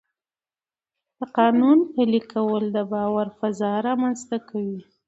[1.17, 4.79] د قانون پلي کول د باور فضا رامنځته کوي